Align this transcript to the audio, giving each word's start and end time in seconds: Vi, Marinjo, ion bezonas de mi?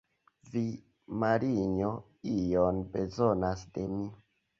Vi, 0.53 0.61
Marinjo, 1.23 1.89
ion 2.37 2.81
bezonas 2.95 3.63
de 3.77 3.85
mi? 3.93 4.09